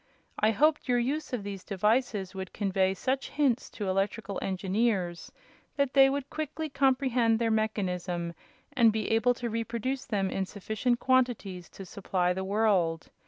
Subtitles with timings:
[0.39, 5.31] I hoped your use of these devices would convey such hints to electrical engineers
[5.75, 8.33] that they would quickly comprehend their mechanism
[8.73, 13.11] and be able to reproduce them in sufficient quantities to supply the world.